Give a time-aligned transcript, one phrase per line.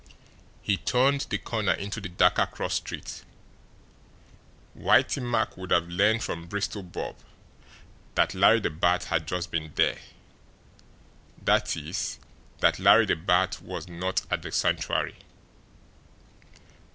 [0.63, 3.23] He turned the corner into the darker cross street.
[4.75, 7.17] Whitey Mack would have learned from Bristol Bob
[8.15, 9.99] that Larry the Bat had just been there;
[11.43, 12.17] that is,
[12.61, 15.17] that Larry the Bat was not at the Sanctuary.